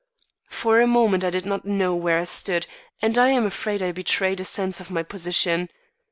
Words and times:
For 0.49 0.81
a 0.81 0.87
moment 0.87 1.23
I 1.23 1.29
did 1.29 1.45
not 1.45 1.63
know 1.63 1.93
where 1.93 2.17
I 2.17 2.23
stood, 2.23 2.65
and 3.03 3.19
I 3.19 3.29
am 3.29 3.45
afraid 3.45 3.83
I 3.83 3.91
betrayed 3.91 4.39
a 4.39 4.43
sense 4.43 4.79
of 4.79 4.89
my 4.89 5.03
position. 5.03 5.69